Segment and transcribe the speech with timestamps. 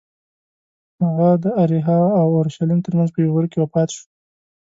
[1.03, 4.05] هغه د اریحا او اورشلیم ترمنځ په یوه غره کې وفات شو.